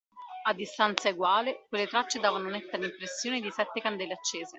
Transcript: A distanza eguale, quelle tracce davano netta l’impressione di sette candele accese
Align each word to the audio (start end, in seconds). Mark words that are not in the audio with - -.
A 0.47 0.53
distanza 0.55 1.09
eguale, 1.09 1.67
quelle 1.69 1.85
tracce 1.85 2.19
davano 2.19 2.49
netta 2.49 2.75
l’impressione 2.75 3.39
di 3.39 3.51
sette 3.51 3.81
candele 3.81 4.13
accese 4.13 4.49